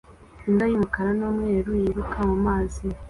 [0.47, 2.85] Imbwa y'umukara n'umweru yiruka mu mazi